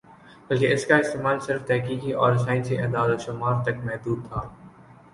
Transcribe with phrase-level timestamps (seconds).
[0.47, 4.41] بلکہ اس کا استعمال صرف تحقیقی اور سائنسی اعداد و شمار تک محدود تھا